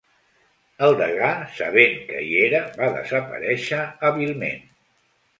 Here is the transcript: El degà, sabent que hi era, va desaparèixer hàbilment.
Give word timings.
El 0.85 0.95
degà, 0.99 1.27
sabent 1.57 1.99
que 2.07 2.21
hi 2.27 2.39
era, 2.45 2.61
va 2.79 2.87
desaparèixer 2.95 3.83
hàbilment. 4.09 4.65